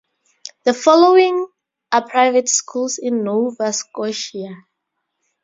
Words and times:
The 0.63 0.73
following 0.73 1.45
are 1.91 2.03
private 2.09 2.49
schools 2.49 2.97
in 2.97 3.23
Nova 3.23 3.71
Scotia. 3.71 4.63